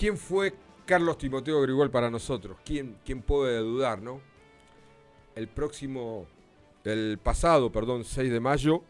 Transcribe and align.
¿Quién 0.00 0.16
fue 0.16 0.54
Carlos 0.86 1.18
Timoteo 1.18 1.60
Grigol 1.60 1.90
para 1.90 2.08
nosotros? 2.08 2.56
¿Quién, 2.64 2.98
quién 3.04 3.20
puede 3.20 3.58
dudar, 3.58 4.00
no? 4.00 4.22
El 5.34 5.46
próximo, 5.46 6.26
el 6.84 7.18
pasado, 7.22 7.70
perdón, 7.70 8.04
6 8.04 8.32
de 8.32 8.40
mayo, 8.40 8.82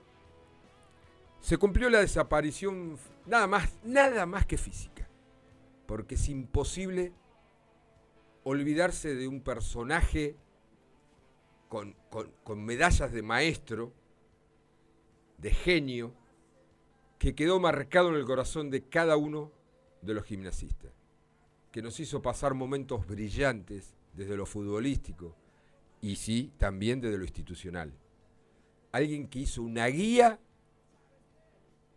se 1.40 1.58
cumplió 1.58 1.90
la 1.90 1.98
desaparición 1.98 2.96
nada 3.26 3.48
más, 3.48 3.74
nada 3.82 4.24
más 4.24 4.46
que 4.46 4.56
física. 4.56 5.08
Porque 5.86 6.14
es 6.14 6.28
imposible 6.28 7.12
olvidarse 8.44 9.16
de 9.16 9.26
un 9.26 9.40
personaje 9.40 10.36
con, 11.68 11.96
con 12.44 12.64
medallas 12.64 13.10
de 13.10 13.22
maestro, 13.22 13.92
de 15.38 15.50
genio, 15.50 16.14
que 17.18 17.34
quedó 17.34 17.58
marcado 17.58 18.10
en 18.10 18.14
el 18.14 18.24
corazón 18.24 18.70
de 18.70 18.84
cada 18.84 19.16
uno 19.16 19.50
de 20.02 20.14
los 20.14 20.24
gimnasistas, 20.24 20.92
que 21.70 21.82
nos 21.82 22.00
hizo 22.00 22.20
pasar 22.20 22.54
momentos 22.54 23.06
brillantes 23.06 23.94
desde 24.14 24.36
lo 24.36 24.46
futbolístico 24.46 25.36
y 26.00 26.16
sí, 26.16 26.52
también 26.58 27.00
desde 27.00 27.18
lo 27.18 27.24
institucional. 27.24 27.92
Alguien 28.92 29.28
que 29.28 29.40
hizo 29.40 29.62
una 29.62 29.86
guía, 29.86 30.40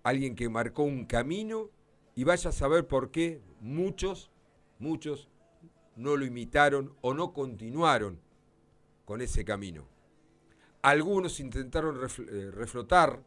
alguien 0.04 0.36
que 0.36 0.50
marcó 0.50 0.84
un 0.84 1.05
camino 1.05 1.70
y 2.16 2.23
vaya 2.23 2.50
a 2.50 2.54
saber 2.54 2.88
por 2.88 3.12
qué 3.12 3.41
muchos, 3.62 4.30
muchos 4.78 5.30
no 5.95 6.17
lo 6.17 6.26
imitaron 6.26 6.94
o 7.02 7.14
no 7.14 7.34
continuaron 7.34 8.20
con 9.05 9.22
ese 9.22 9.45
camino. 9.45 9.88
Algunos 10.81 11.40
intentaron 11.40 11.98
eh, 12.03 12.52
reflotar, 12.52 13.23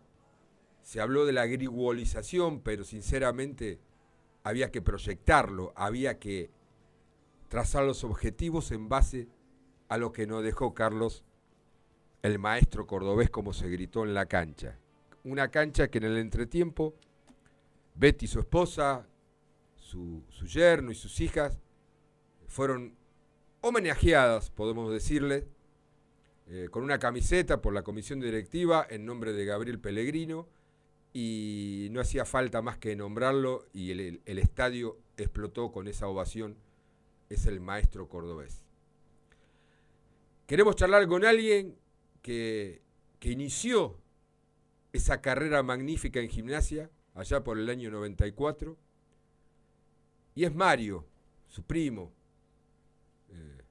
se 0.82 1.01
habló 1.01 1.24
de 1.24 1.32
la 1.32 1.46
griguolización, 1.46 2.60
pero 2.60 2.84
sinceramente 2.84 3.80
había 4.46 4.70
que 4.70 4.80
proyectarlo, 4.80 5.73
había 5.74 6.20
que 6.20 6.52
trazar 7.48 7.82
los 7.82 8.04
objetivos 8.04 8.70
en 8.70 8.88
base 8.88 9.26
a 9.88 9.98
lo 9.98 10.12
que 10.12 10.29
nos 10.29 10.45
dejó 10.45 10.73
Carlos, 10.73 11.24
el 12.23 12.38
maestro 12.38 12.87
cordobés, 12.87 13.29
como 13.29 13.52
se 13.52 13.68
gritó 13.68 14.04
en 14.04 14.15
la 14.15 14.26
cancha. 14.26 14.79
Una 15.24 15.51
cancha 15.51 15.88
que 15.88 15.98
en 15.98 16.04
el 16.04 16.18
entretiempo, 16.18 16.95
Betty, 17.96 18.29
su 18.29 18.38
esposa, 18.38 19.09
su, 19.74 20.23
yerno 20.45 20.93
y 20.93 20.95
sus 20.95 21.21
hijas 21.21 21.59
fueron 22.46 22.95
homenajeadas, 23.62 24.51
podemos 24.51 24.93
decirle, 24.93 25.49
eh, 26.46 26.68
con 26.71 26.84
una 26.84 27.01
camiseta 27.01 27.60
por 27.60 27.74
la 27.74 27.82
comisión 27.82 28.21
directiva 28.21 28.87
en 28.88 29.06
nombre 29.06 29.32
de 29.32 29.45
Gabriel 29.45 29.80
Pellegrino 29.80 30.46
y 31.18 31.88
no 31.92 32.02
hacía 32.02 32.26
falta 32.26 32.60
más 32.60 32.76
que 32.76 32.95
nombrarlo 32.95 33.64
y 33.72 33.90
el, 33.90 34.38
estadio 34.38 34.98
explotó 35.16 35.72
con 35.72 35.88
esa 35.88 36.09
ovación, 36.09 36.59
es 37.30 37.46
el 37.46 37.59
maestro 37.59 38.06
cordobés. 38.06 38.66
Queremos 40.46 40.76
charlar 40.76 41.09
con 41.09 41.24
alguien 41.24 41.74
que, 42.20 42.82
que 43.18 43.30
inició 43.30 43.96
esa 44.92 45.22
carrera 45.22 45.62
magnífica 45.62 46.20
en 46.20 46.28
gimnasia 46.28 46.90
allá 47.14 47.42
por 47.42 47.59
el 47.59 47.70
año 47.70 47.90
94 47.90 48.76
y 50.34 50.44
es 50.44 50.54
Mario, 50.54 51.06
su 51.46 51.62
primo. 51.62 52.12
Eh, 53.30 53.62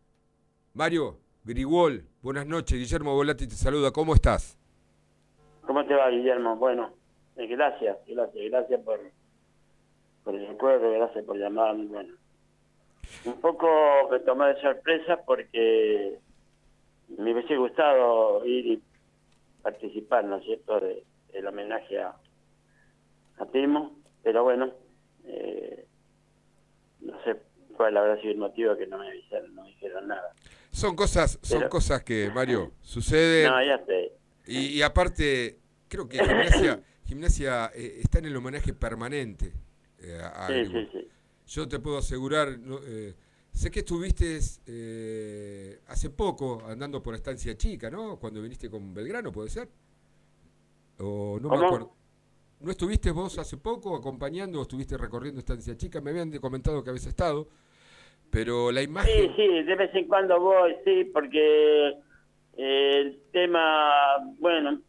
Mario 0.74 1.20
Grigol, 1.44 2.08
buenas 2.24 2.48
noches. 2.48 2.80
Guillermo 2.80 3.14
Volati 3.14 3.46
te 3.46 3.54
saluda. 3.54 3.92
¿Cómo 3.92 4.16
estás? 4.16 4.58
¿Cómo 5.62 5.86
te 5.86 5.94
va, 5.94 6.10
Guillermo? 6.10 6.56
Bueno, 6.56 7.05
gracias, 7.36 7.98
gracias, 8.08 8.50
gracias 8.50 8.82
por, 8.82 9.00
por 10.24 10.36
el 10.36 10.48
recuerdo, 10.48 10.92
gracias 10.92 11.24
por 11.26 11.38
llamarme. 11.38 11.86
Bueno, 11.86 12.14
un 13.26 13.42
poco 13.42 13.68
me 14.12 14.20
tomé 14.20 14.54
de 14.54 14.62
sorpresa 14.62 15.22
porque 15.26 16.20
me 17.18 17.34
hubiese 17.34 17.58
gustado 17.58 18.46
ir 18.46 18.66
y 18.66 18.84
participar, 19.62 20.26
¿no 20.26 20.38
es 20.38 20.46
cierto?, 20.46 20.80
de, 20.80 21.04
del 21.34 21.48
homenaje 21.48 22.00
a, 22.00 22.16
a 23.38 23.46
Timo, 23.48 23.98
pero 24.24 24.44
bueno, 24.44 24.72
eh, 25.26 25.86
no 27.02 27.22
sé 27.24 27.36
cuál 27.76 27.98
habrá 27.98 28.20
sido 28.22 28.32
el 28.32 28.38
motivo 28.38 28.76
que 28.78 28.88
no 28.88 28.98
me 28.98 29.08
avisaron, 29.08 29.54
no 29.54 29.64
me 29.64 29.70
dijeron 29.70 30.08
nada. 30.08 30.34
Son 30.72 30.96
cosas, 30.96 31.40
son 31.42 31.68
cosas 31.70 32.04
que, 32.04 32.30
Mario, 32.34 32.74
suceden. 32.82 33.50
No, 33.50 33.64
ya 33.64 33.84
sé. 33.86 34.12
Y, 34.46 34.78
y 34.78 34.82
aparte, 34.82 35.60
creo 35.88 36.08
que 36.08 36.20
Gimnasia 37.06 37.72
eh, 37.76 38.00
está 38.02 38.20
en 38.20 38.26
el 38.26 38.36
homenaje 38.36 38.74
permanente. 38.74 39.54
Eh, 40.00 40.20
sí, 40.48 40.66
sí, 40.66 40.90
sí. 40.92 41.08
Yo 41.48 41.68
te 41.68 41.80
puedo 41.80 42.00
asegurar, 42.00 42.50
eh, 42.88 43.14
sé 43.52 43.70
que 43.70 43.80
estuviste 43.80 44.38
hace 45.88 46.10
poco 46.10 46.64
andando 46.68 47.02
por 47.04 47.14
Estancia 47.14 47.56
Chica, 47.56 47.92
¿no? 47.92 48.18
Cuando 48.18 48.42
viniste 48.42 48.70
con 48.70 48.94
Belgrano, 48.94 49.32
¿puede 49.32 49.50
ser? 49.50 49.70
O 50.98 51.40
no 51.40 51.50
me 51.50 51.66
acuerdo. 51.66 51.94
¿No 52.62 52.72
estuviste 52.72 53.12
vos 53.12 53.38
hace 53.38 53.58
poco 53.58 53.96
acompañando 53.96 54.60
o 54.60 54.64
estuviste 54.64 54.98
recorriendo 54.98 55.40
Estancia 55.40 55.78
Chica? 55.78 56.02
Me 56.02 56.10
habían 56.10 56.32
comentado 56.40 56.84
que 56.84 56.90
habías 56.90 57.06
estado, 57.06 57.48
pero 58.32 58.72
la 58.72 58.82
imagen... 58.82 59.14
Sí, 59.14 59.32
sí, 59.36 59.64
de 59.64 59.76
vez 59.76 59.94
en 59.94 60.08
cuando 60.08 60.40
voy, 60.40 60.74
sí, 60.84 61.04
porque 61.14 61.94
el 62.58 63.22
tema, 63.32 64.18
bueno, 64.40 64.82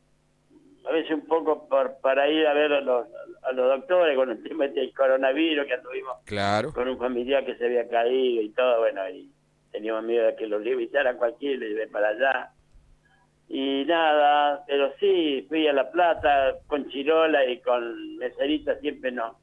a 0.89 0.93
veces 0.93 1.11
un 1.13 1.27
poco 1.27 1.69
por, 1.69 2.01
para 2.01 2.29
ir 2.29 2.47
a 2.47 2.55
ver 2.55 2.73
a 2.73 2.81
los, 2.81 3.07
a 3.43 3.53
los 3.53 3.69
doctores 3.69 4.17
con 4.17 4.31
el 4.31 4.43
tema 4.43 4.69
del 4.69 4.95
coronavirus 4.95 5.67
que 5.67 5.75
anduvimos 5.75 6.17
claro. 6.25 6.73
con 6.73 6.89
un 6.89 6.99
familiar 6.99 7.45
que 7.45 7.57
se 7.57 7.67
había 7.67 7.89
caído 7.89 8.43
y 8.43 8.51
todo, 8.51 8.81
bueno, 8.81 9.09
y 9.09 9.31
teníamos 9.73 10.05
miedo 10.05 10.27
de 10.27 10.37
que 10.37 10.47
los 10.47 10.63
a 10.63 11.15
cualquiera 11.15 11.67
y 11.67 11.75
de 11.75 11.87
para 11.89 12.09
allá. 12.09 12.51
Y 13.49 13.85
nada, 13.87 14.65
pero 14.67 14.93
sí, 14.99 15.45
fui 15.49 15.67
a 15.69 15.73
La 15.73 15.91
Plata 15.91 16.57
con 16.67 16.89
Chirola 16.89 17.45
y 17.45 17.61
con 17.61 18.17
Meserita, 18.17 18.79
siempre 18.81 19.13
no, 19.13 19.39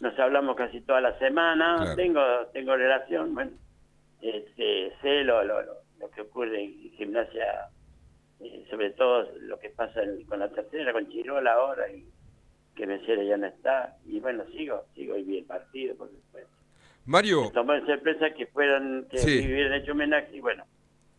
nos 0.00 0.18
hablamos 0.18 0.56
casi 0.56 0.80
toda 0.80 1.00
la 1.00 1.18
semana, 1.18 1.94
tengo 1.96 2.20
tengo 2.52 2.76
relación, 2.76 3.34
bueno, 3.34 3.52
este, 4.20 4.92
sé 5.02 5.24
lo, 5.24 5.42
lo, 5.44 5.60
lo 5.98 6.10
que 6.10 6.22
ocurre 6.22 6.64
en 6.64 6.90
gimnasia 6.92 7.68
sobre 8.74 8.90
todo 8.90 9.28
lo 9.40 9.58
que 9.60 9.70
pasa 9.70 10.00
con 10.28 10.40
la 10.40 10.50
tercera, 10.50 10.92
con 10.92 11.08
Chirola 11.08 11.52
ahora, 11.52 11.90
y 11.92 12.04
que 12.74 12.86
Mesera 12.86 13.22
ya 13.22 13.36
no 13.36 13.46
está, 13.46 13.96
y 14.04 14.18
bueno, 14.18 14.44
sigo, 14.50 14.84
sigo 14.96 15.16
y 15.16 15.22
vi 15.22 15.38
el 15.38 15.44
partido, 15.44 15.94
por 15.96 16.10
supuesto. 16.10 16.50
Mario. 17.06 17.50
Tomó 17.54 17.74
sorpresa 17.86 18.34
que 18.36 18.46
fueran, 18.46 19.06
que 19.10 19.18
hubieran 19.20 19.74
hecho 19.74 19.92
homenaje, 19.92 20.36
y 20.36 20.40
bueno, 20.40 20.64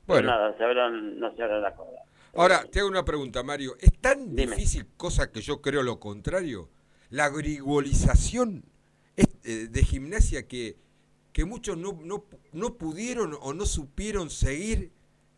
bueno. 0.06 0.28
nada, 0.28 0.58
se 0.58 0.64
habrán, 0.66 1.18
no 1.18 1.34
se 1.34 1.44
habrán 1.44 1.64
acordado. 1.64 2.00
Ahora, 2.36 2.66
te 2.70 2.80
hago 2.80 2.90
una 2.90 3.06
pregunta, 3.06 3.42
Mario. 3.42 3.78
¿Es 3.80 3.98
tan 4.02 4.36
difícil, 4.36 4.88
cosa 4.98 5.32
que 5.32 5.40
yo 5.40 5.62
creo 5.62 5.82
lo 5.82 6.02
contrario, 6.02 6.70
la 7.10 7.30
grigolización 7.30 8.66
eh, 9.16 9.68
de 9.70 9.84
gimnasia 9.84 10.46
que, 10.46 10.76
que 11.32 11.46
muchos 11.46 11.78
no, 11.78 11.98
no, 12.04 12.26
no 12.52 12.78
pudieron 12.78 13.38
o 13.40 13.54
no 13.54 13.66
supieron 13.66 14.30
seguir 14.30 14.92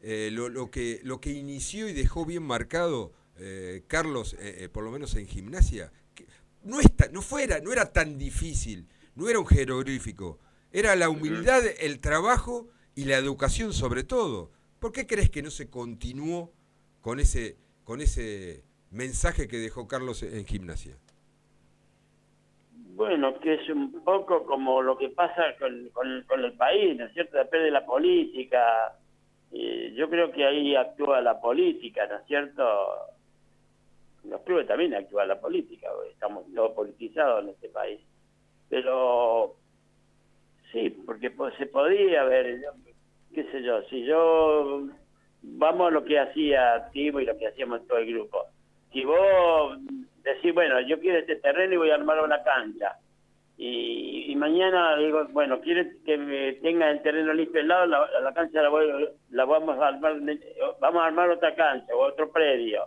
eh, 0.09 0.31
lo, 0.31 0.71
que, 0.71 1.01
lo 1.03 1.19
que 1.19 1.31
inició 1.31 1.89
y 1.89 1.91
dejó 1.91 2.25
bien 2.25 2.41
marcado 2.41 3.11
eh, 3.39 3.83
Carlos, 3.87 4.37
eh, 4.39 4.69
por 4.71 4.85
lo 4.85 4.89
menos 4.89 5.13
en 5.17 5.27
gimnasia, 5.27 5.91
no, 6.63 6.79
está, 6.79 7.09
no, 7.11 7.21
fuera, 7.21 7.59
no 7.59 7.73
era 7.73 7.91
tan 7.91 8.17
difícil, 8.17 8.87
no 9.15 9.27
era 9.27 9.37
un 9.37 9.45
jeroglífico, 9.45 10.39
era 10.71 10.95
la 10.95 11.09
humildad, 11.09 11.61
el 11.81 11.99
trabajo 11.99 12.69
y 12.95 13.03
la 13.03 13.17
educación 13.17 13.73
sobre 13.73 14.05
todo. 14.05 14.49
¿Por 14.79 14.93
qué 14.93 15.05
crees 15.05 15.29
que 15.29 15.43
no 15.43 15.49
se 15.49 15.69
continuó 15.69 16.53
con 17.01 17.19
ese, 17.19 17.57
con 17.83 17.99
ese 17.99 18.63
mensaje 18.91 19.49
que 19.49 19.57
dejó 19.57 19.89
Carlos 19.89 20.23
en 20.23 20.45
gimnasia? 20.45 20.95
Bueno, 22.95 23.37
que 23.41 23.55
es 23.55 23.69
un 23.69 23.91
poco 24.05 24.45
como 24.45 24.81
lo 24.81 24.97
que 24.97 25.09
pasa 25.09 25.57
con, 25.59 25.89
con, 25.89 26.23
con 26.29 26.45
el 26.45 26.53
país, 26.53 26.97
¿no 26.97 27.07
es 27.07 27.13
cierto? 27.13 27.35
Depende 27.37 27.65
de 27.65 27.71
la 27.71 27.85
política, 27.85 28.97
yo 29.51 30.09
creo 30.09 30.31
que 30.31 30.45
ahí 30.45 30.75
actúa 30.75 31.21
la 31.21 31.39
política, 31.39 32.05
¿no 32.07 32.17
es 32.17 32.25
cierto? 32.25 32.63
Los 34.25 34.41
clubes 34.41 34.67
también 34.67 34.93
actúa 34.93 35.25
la 35.25 35.39
política, 35.39 35.87
estamos 36.11 36.45
todos 36.53 36.73
politizados 36.73 37.43
en 37.43 37.49
este 37.49 37.69
país. 37.69 37.99
Pero 38.69 39.55
sí, 40.71 40.89
porque 41.05 41.31
se 41.57 41.65
podría 41.67 42.23
ver, 42.25 42.59
qué 43.33 43.43
sé 43.51 43.63
yo, 43.63 43.81
si 43.83 44.03
yo, 44.03 44.87
vamos 45.41 45.87
a 45.87 45.91
lo 45.91 46.03
que 46.03 46.19
hacía 46.19 46.89
Timo 46.91 47.19
y 47.19 47.25
lo 47.25 47.37
que 47.37 47.47
hacíamos 47.47 47.87
todo 47.87 47.97
el 47.99 48.13
grupo. 48.13 48.45
Si 48.91 49.03
vos 49.05 49.77
decís, 50.23 50.53
bueno, 50.53 50.81
yo 50.81 50.99
quiero 50.99 51.19
este 51.19 51.37
terreno 51.37 51.73
y 51.73 51.77
voy 51.77 51.91
a 51.91 51.95
armar 51.95 52.23
una 52.23 52.43
cancha, 52.43 52.97
y, 53.59 54.35
mañana 54.35 54.95
digo, 54.97 55.25
bueno, 55.31 55.59
quiere 55.61 55.97
que 56.05 56.59
tenga 56.61 56.91
el 56.91 57.01
terreno 57.01 57.33
listo 57.33 57.57
al 57.57 57.67
lado, 57.67 57.85
la, 57.87 58.33
cancha 58.33 58.61
la, 58.61 58.69
la, 59.31 59.45
vamos 59.45 59.79
a 59.79 59.87
armar, 59.87 60.21
vamos 60.79 61.01
a 61.01 61.05
armar 61.07 61.31
otra 61.31 61.55
cancha 61.55 61.95
o 61.95 62.05
otro 62.05 62.31
predio. 62.31 62.83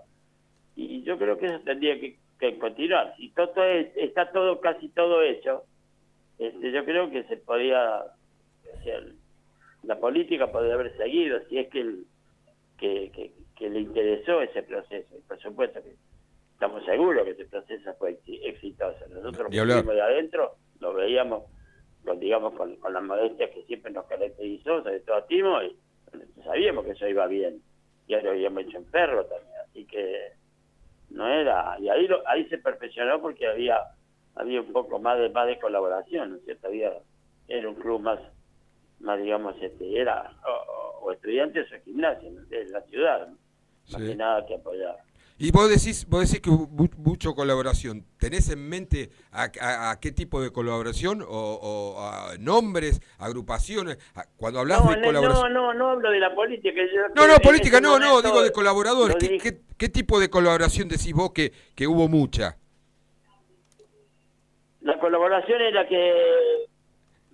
Y 0.76 1.02
yo 1.02 1.18
creo 1.18 1.36
que 1.36 1.46
eso 1.46 1.60
tendría 1.60 1.98
que, 1.98 2.18
continuar. 2.58 3.14
Si 3.16 3.30
todo 3.30 3.52
está 3.96 4.30
todo, 4.30 4.60
casi 4.60 4.88
todo 4.90 5.22
hecho, 5.22 5.64
este, 6.38 6.70
yo 6.70 6.84
creo 6.84 7.10
que 7.10 7.24
se 7.24 7.36
podía, 7.36 8.04
la 9.82 9.98
política 9.98 10.52
podría 10.52 10.74
haber 10.74 10.96
seguido 10.96 11.40
si 11.48 11.58
es 11.58 11.68
que, 11.68 11.96
que, 12.78 13.32
que, 13.56 13.68
le 13.68 13.80
interesó 13.80 14.40
ese 14.40 14.62
proceso. 14.62 15.16
Por 15.26 15.38
supuesto 15.40 15.82
que 15.82 15.96
estamos 16.60 16.84
seguros 16.84 17.24
que 17.24 17.30
ese 17.30 17.46
proceso 17.46 17.94
fue 17.98 18.20
exitoso. 18.26 18.98
Nosotros 19.08 19.54
lo 19.54 19.64
vimos 19.64 19.94
de 19.94 20.02
adentro, 20.02 20.56
lo 20.80 20.92
veíamos 20.92 21.44
con, 22.04 22.20
digamos, 22.20 22.52
con, 22.52 22.76
con 22.76 22.92
la 22.92 23.00
modestia 23.00 23.50
que 23.50 23.62
siempre 23.62 23.90
nos 23.92 24.04
caracterizó, 24.04 24.82
sobre 24.82 25.00
todo 25.00 25.16
a 25.16 25.26
Timo, 25.26 25.62
y 25.62 25.74
sabíamos 26.44 26.84
que 26.84 26.90
eso 26.90 27.08
iba 27.08 27.26
bien. 27.28 27.62
Ya 28.08 28.20
lo 28.20 28.32
habíamos 28.32 28.64
hecho 28.64 28.76
en 28.76 28.84
Perro 28.84 29.24
también, 29.24 29.56
así 29.64 29.86
que 29.86 30.32
no 31.08 31.26
era... 31.26 31.78
Y 31.80 31.88
ahí, 31.88 32.06
ahí 32.26 32.44
se 32.50 32.58
perfeccionó 32.58 33.22
porque 33.22 33.46
había 33.46 33.80
había 34.34 34.60
un 34.60 34.72
poco 34.72 34.98
más 34.98 35.18
de 35.18 35.30
más 35.30 35.46
de 35.46 35.58
colaboración, 35.58 36.30
¿no 36.30 36.36
es 36.36 36.44
cierto? 36.44 36.66
Había, 36.66 36.92
era 37.48 37.68
un 37.70 37.74
club 37.76 38.02
más, 38.02 38.20
más 39.00 39.18
digamos, 39.18 39.54
este, 39.62 39.98
era 39.98 40.30
o, 41.00 41.10
estudiantes 41.10 41.72
o 41.72 41.84
gimnasia 41.84 42.30
de 42.30 42.66
la 42.66 42.82
ciudad, 42.82 43.28
más 43.92 44.02
que 44.02 44.14
nada 44.14 44.44
que 44.44 44.56
apoyar. 44.56 44.98
Y 45.42 45.52
vos 45.52 45.70
decís, 45.70 46.06
vos 46.06 46.20
decís 46.20 46.42
que 46.42 46.50
hubo 46.50 46.68
mucha 46.98 47.32
colaboración. 47.32 48.04
¿Tenés 48.18 48.50
en 48.50 48.68
mente 48.68 49.08
a, 49.32 49.98
qué 49.98 50.12
tipo 50.12 50.42
de 50.42 50.52
colaboración? 50.52 51.24
¿O, 51.26 51.96
a 51.98 52.36
nombres, 52.38 53.00
agrupaciones? 53.18 53.96
Cuando 54.36 54.60
hablas 54.60 54.86
de 54.86 55.00
colaboración... 55.00 55.54
No, 55.54 55.72
no, 55.72 55.78
no 55.78 55.90
hablo 55.92 56.10
de 56.10 56.20
la 56.20 56.34
política. 56.34 56.82
no, 57.14 57.26
no, 57.26 57.38
política, 57.38 57.80
no, 57.80 57.98
no, 57.98 58.20
digo 58.20 58.42
de 58.42 58.52
colaboradores. 58.52 59.16
¿Qué, 59.16 59.62
qué, 59.78 59.88
tipo 59.88 60.20
de 60.20 60.28
colaboración 60.28 60.90
decís 60.90 61.14
vos 61.14 61.32
que, 61.32 61.52
que 61.74 61.86
hubo 61.86 62.06
mucha? 62.06 62.58
La 64.82 64.98
colaboración 64.98 65.62
era 65.62 65.88
que, 65.88 66.66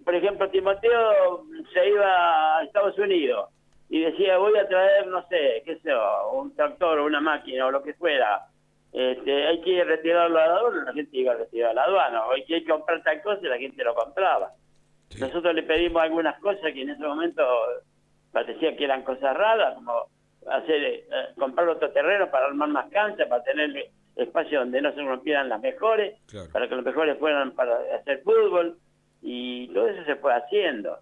por 0.05 0.14
ejemplo, 0.14 0.49
Timoteo 0.50 1.44
se 1.75 1.88
iba 1.88 2.59
a 2.59 2.62
Estados 2.62 2.97
Unidos 3.00 3.49
y 3.88 4.00
decía, 4.00 4.38
voy 4.38 4.56
a 4.59 4.67
traer, 4.67 5.06
no 5.06 5.27
sé, 5.29 5.62
qué 5.65 5.79
sé 5.79 5.91
un 6.33 6.55
tractor 6.55 6.99
o 6.99 7.06
una 7.06 7.21
máquina 7.21 7.67
o 7.67 7.71
lo 7.71 7.83
que 7.83 7.94
fuera. 7.94 8.47
Este, 8.93 9.47
hay 9.47 9.61
que 9.61 9.85
retirarlo 9.85 10.38
a 10.38 10.47
la 10.47 10.56
aduana, 10.56 10.85
la 10.85 10.93
gente 10.93 11.17
iba 11.17 11.33
a 11.33 11.37
retirar 11.37 11.71
a 11.71 11.75
la 11.75 11.85
aduana, 11.85 12.27
o 12.27 12.33
hay 12.33 12.44
que 12.44 12.65
comprar 12.65 13.03
tal 13.03 13.23
cosa 13.23 13.41
y 13.43 13.49
la 13.49 13.59
gente 13.59 13.85
lo 13.85 13.94
compraba. 13.94 14.53
Nosotros 15.21 15.55
le 15.55 15.62
pedimos 15.62 16.03
algunas 16.03 16.38
cosas 16.41 16.73
que 16.73 16.83
en 16.83 16.91
ese 16.91 17.03
momento 17.03 17.43
parecía 18.33 18.77
que 18.77 18.85
eran 18.85 19.03
cosas 19.03 19.37
raras, 19.37 19.75
como 19.75 20.09
hacer 20.50 20.83
eh, 20.83 21.05
comprar 21.38 21.69
otro 21.69 21.91
terreno 21.91 22.31
para 22.31 22.47
armar 22.47 22.69
más 22.71 22.91
canchas, 22.91 23.29
para 23.29 23.43
tener 23.43 23.91
espacio 24.17 24.61
donde 24.61 24.81
no 24.81 24.93
se 24.93 25.03
rompieran 25.03 25.49
las 25.49 25.61
mejores, 25.61 26.19
para 26.53 26.69
que 26.69 26.75
los 26.75 26.85
mejores 26.85 27.19
fueran 27.19 27.53
para 27.53 27.79
hacer 27.94 28.23
fútbol, 28.23 28.79
y 29.23 29.69
todo 29.69 29.88
eso 29.88 30.05
se 30.05 30.17
fue 30.17 30.35
haciendo. 30.35 30.99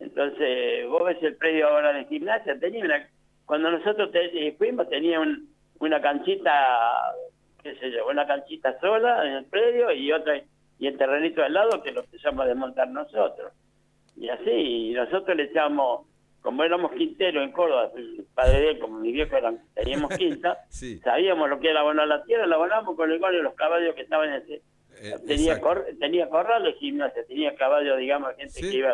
Entonces, 0.00 0.88
vos 0.88 1.04
ves 1.04 1.22
el 1.22 1.36
predio 1.36 1.68
ahora 1.68 1.92
de 1.92 2.04
gimnasia, 2.06 2.58
tenía 2.58 2.84
una, 2.84 3.08
cuando 3.44 3.70
nosotros 3.70 4.10
eh, 4.14 4.54
fuimos 4.58 4.88
tenía 4.88 5.20
una 5.78 6.00
canchita, 6.00 6.50
qué 7.62 7.74
sé 7.76 7.90
yo, 7.90 8.06
una 8.08 8.26
canchita 8.26 8.78
sola 8.80 9.26
en 9.26 9.32
el 9.34 9.44
predio 9.44 9.92
y 9.92 10.12
otra 10.12 10.40
y 10.78 10.86
el 10.86 10.96
terrenito 10.96 11.42
al 11.42 11.52
lado 11.52 11.82
que 11.82 11.92
lo 11.92 12.00
empezamos 12.00 12.44
a 12.44 12.48
desmontar 12.48 12.88
nosotros. 12.88 13.52
Y 14.16 14.28
así, 14.28 14.92
nosotros 14.94 15.36
le 15.36 15.44
echábamos 15.44 16.06
como 16.42 16.64
éramos 16.64 16.92
quinteros 16.92 17.44
en 17.44 17.52
Córdoba, 17.52 17.90
el 17.96 18.26
padre 18.34 18.60
de 18.60 18.70
él, 18.70 18.78
como 18.80 18.98
mi 18.98 19.12
viejo 19.12 19.36
eran, 19.36 19.60
teníamos 19.74 20.10
quinta, 20.18 20.58
sabíamos 21.02 21.48
lo 21.48 21.60
que 21.60 21.70
era 21.70 21.80
abonar 21.80 22.08
la 22.08 22.24
tierra, 22.24 22.46
la 22.46 22.56
abonamos 22.56 22.96
con 22.96 23.10
el 23.10 23.20
gol 23.20 23.32
de 23.32 23.42
los 23.42 23.54
caballos 23.54 23.94
que 23.94 24.02
estaban 24.02 24.28
en 24.28 24.42
ese. 24.42 24.62
Eh, 25.00 25.14
tenía, 25.26 25.60
cor, 25.60 25.86
tenía 25.98 26.28
corrales 26.28 26.76
gimnasia, 26.78 27.24
tenía 27.26 27.54
caballos, 27.54 27.96
digamos, 27.98 28.34
gente 28.36 28.60
que 28.60 28.76
iba. 28.76 28.92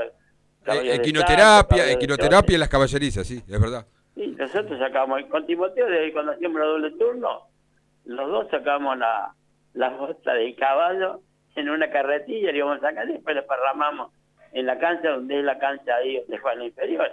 Eh, 0.67 0.95
equinoterapia, 0.95 1.91
equinoterapia 1.91 2.55
en 2.55 2.61
las 2.61 2.69
caballerizas, 2.69 3.27
sí, 3.27 3.43
es 3.47 3.61
verdad. 3.61 3.87
Sí, 4.15 4.27
nosotros 4.39 4.79
sacábamos, 4.79 5.23
con 5.31 5.47
Timoteo, 5.47 5.87
desde 5.87 6.13
cuando 6.13 6.33
hacíamos 6.33 6.61
la 6.61 6.67
doble 6.67 6.91
turno, 6.93 7.49
los 8.05 8.31
dos 8.31 8.51
sacábamos 8.51 8.99
la, 8.99 9.35
la 9.75 9.91
bota 9.91 10.35
del 10.35 10.55
caballo 10.57 11.23
en 11.55 11.69
una 11.69 11.91
carretilla, 11.91 12.53
le 12.53 12.59
íbamos 12.59 12.79
a 12.79 12.89
sacar 12.89 13.09
y 13.09 13.15
después 13.15 13.35
le 13.35 13.43
parramamos 13.43 14.13
en 14.53 14.67
la 14.67 14.79
cancha, 14.79 15.11
donde 15.11 15.39
es 15.39 15.45
la 15.45 15.59
cancha 15.59 15.97
ahí 15.97 16.23
de 16.27 16.39
Juan 16.39 16.63
Inferior. 16.63 17.11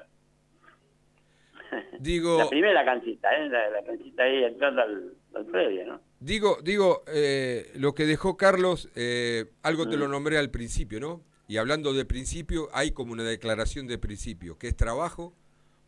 Digo, 1.99 2.37
la 2.39 2.49
primera 2.49 2.85
canchita, 2.85 3.29
¿eh? 3.35 3.49
la, 3.49 3.83
canchita 3.85 4.23
ahí 4.23 4.43
entrando 4.43 4.81
al, 4.81 5.13
al 5.35 5.45
predio, 5.45 5.85
¿no? 5.85 6.01
Digo, 6.19 6.57
digo 6.63 7.03
eh, 7.13 7.71
lo 7.75 7.93
que 7.93 8.05
dejó 8.05 8.37
Carlos, 8.37 8.89
eh, 8.95 9.45
algo 9.63 9.87
te 9.87 9.97
lo 9.97 10.07
mm. 10.07 10.11
nombré 10.11 10.37
al 10.37 10.49
principio, 10.49 10.99
¿no? 10.99 11.21
Y 11.47 11.57
hablando 11.57 11.93
de 11.93 12.05
principio, 12.05 12.69
hay 12.73 12.91
como 12.91 13.13
una 13.13 13.23
declaración 13.23 13.87
de 13.87 13.97
principio, 13.97 14.57
que 14.57 14.67
es 14.67 14.75
trabajo, 14.75 15.33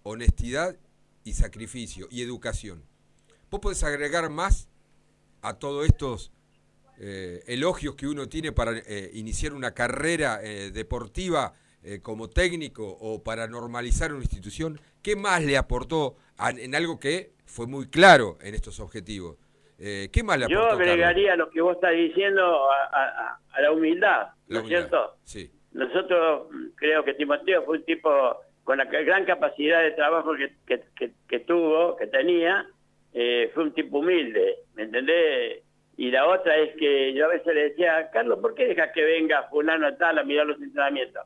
honestidad 0.03 0.77
y 1.23 1.33
sacrificio 1.33 2.07
y 2.11 2.21
educación. 2.21 2.83
¿Vos 3.49 3.59
podés 3.59 3.83
agregar 3.83 4.29
más 4.29 4.69
a 5.41 5.55
todos 5.55 5.85
estos 5.85 6.31
eh, 6.99 7.43
elogios 7.47 7.95
que 7.95 8.07
uno 8.07 8.29
tiene 8.29 8.51
para 8.51 8.81
iniciar 9.13 9.53
una 9.53 9.73
carrera 9.73 10.37
deportiva 10.37 11.53
como 12.01 12.29
técnico 12.29 12.85
o 12.87 13.23
para 13.23 13.47
normalizar 13.47 14.13
una 14.13 14.23
institución? 14.23 14.79
¿Qué 15.01 15.15
más 15.15 15.43
le 15.43 15.57
aportó 15.57 16.17
en 16.39 16.75
algo 16.75 16.99
que 16.99 17.33
fue 17.45 17.65
muy 17.65 17.87
claro 17.87 18.37
en 18.41 18.53
estos 18.55 18.79
objetivos? 18.79 19.37
Eh, 19.79 20.09
¿Qué 20.11 20.23
más 20.23 20.39
le 20.39 20.45
aportó? 20.45 20.61
Yo 20.61 20.71
agregaría 20.71 21.35
lo 21.35 21.49
que 21.49 21.61
vos 21.61 21.75
estás 21.75 21.93
diciendo 21.93 22.69
a, 22.71 23.39
la 23.59 23.71
humildad, 23.71 24.27
¿no 24.47 24.59
es 24.59 24.67
cierto? 24.67 25.15
Sí. 25.23 25.51
Nosotros 25.71 26.47
creo 26.75 27.03
que 27.03 27.13
Timoteo 27.13 27.63
fue 27.63 27.77
un 27.77 27.85
tipo 27.85 28.09
con 28.63 28.77
la 28.77 28.85
gran 28.85 29.25
capacidad 29.25 29.81
de 29.81 29.91
trabajo 29.91 30.33
que, 30.65 31.39
tuvo, 31.39 31.95
que 31.95 32.07
tenía, 32.07 32.65
eh, 33.13 33.49
fue 33.53 33.63
un 33.63 33.73
tipo 33.73 33.99
humilde, 33.99 34.55
¿me 34.75 34.83
entendés? 34.83 35.63
Y 35.95 36.11
la 36.11 36.27
otra 36.27 36.55
es 36.57 36.75
que 36.75 37.13
yo 37.13 37.25
a 37.25 37.29
veces 37.29 37.53
le 37.55 37.69
decía, 37.69 38.09
Carlos, 38.11 38.39
¿por 38.39 38.53
qué 38.55 38.67
dejas 38.67 38.91
que 38.93 39.03
venga 39.03 39.47
fulano 39.49 39.95
tal 39.95 40.19
a 40.19 40.23
mirar 40.23 40.45
los 40.45 40.61
entrenamientos? 40.61 41.23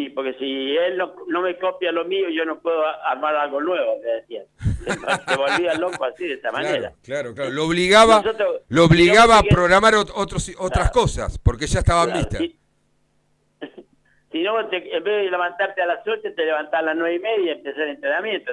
Y 0.00 0.10
porque 0.10 0.32
si 0.34 0.76
él 0.76 0.96
no, 0.96 1.42
me 1.42 1.58
copia 1.58 1.90
lo 1.90 2.04
mío, 2.04 2.28
yo 2.28 2.44
no 2.44 2.60
puedo 2.60 2.86
armar 2.86 3.34
algo 3.34 3.60
nuevo, 3.60 3.98
me 3.98 4.08
decía. 4.08 4.44
Se 5.26 5.36
volvía 5.36 5.74
loco 5.74 6.04
así, 6.04 6.24
de 6.24 6.34
esta 6.34 6.52
manera. 6.52 6.92
Claro, 7.02 7.34
claro. 7.34 7.50
Lo 7.50 7.64
obligaba, 7.64 8.22
lo 8.68 8.84
obligaba 8.84 9.40
a 9.40 9.42
programar 9.42 9.96
otros, 9.96 10.54
otras 10.56 10.92
cosas, 10.92 11.36
porque 11.40 11.66
ya 11.66 11.80
estaban 11.80 12.12
listas. 12.12 12.42
Si, 14.30 14.42
no, 14.42 14.60
en 14.60 14.68
vez 14.68 15.04
de 15.04 15.30
levantarte 15.30 15.80
a 15.80 15.86
las 15.86 16.06
8, 16.06 16.20
te 16.36 16.44
levantás 16.44 16.80
a 16.80 16.82
las 16.82 16.96
9 16.96 17.14
y 17.14 17.18
media 17.18 17.44
y 17.46 17.56
empezar 17.56 17.80
el 17.84 17.88
entrenamiento. 17.94 18.52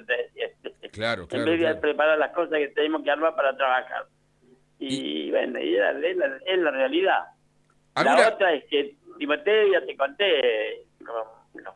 Claro, 0.94 1.28
claro. 1.28 1.28
En 1.30 1.46
vez 1.46 1.60
de 1.60 1.76
preparar 1.76 2.18
las 2.18 2.32
cosas 2.32 2.60
que 2.60 2.70
tenemos 2.70 3.04
que 3.04 3.12
armar 3.12 3.36
para 3.36 3.58
trabajar. 3.58 4.06
Y, 4.80 5.32
bueno, 5.32 5.60
y 5.60 5.76
es, 5.76 6.58
la, 6.58 6.72
realidad. 6.72 7.26
La 7.94 8.30
otra 8.30 8.54
es 8.54 8.64
que, 8.70 8.96
Timoteo, 9.20 9.74
ya 9.74 9.86
te 9.86 9.98
conté, 9.98 10.86